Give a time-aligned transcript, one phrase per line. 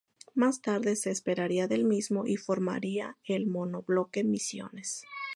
[0.33, 5.03] Más tarde se separaría del mismo y formaría el monobloque Misiones.